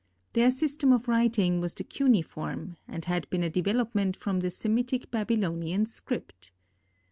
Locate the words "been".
3.29-3.43